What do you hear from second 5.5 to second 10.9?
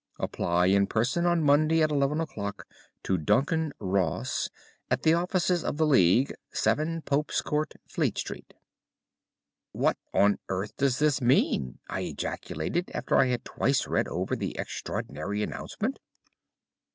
of the League, 7 Pope's Court, Fleet Street." "What on earth